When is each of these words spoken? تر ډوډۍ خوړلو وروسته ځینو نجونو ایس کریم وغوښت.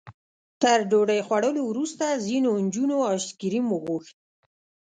تر 0.61 0.79
ډوډۍ 0.89 1.19
خوړلو 1.27 1.61
وروسته 1.71 2.05
ځینو 2.25 2.49
نجونو 2.65 2.97
ایس 3.09 3.25
کریم 3.39 3.65
وغوښت. 3.69 4.15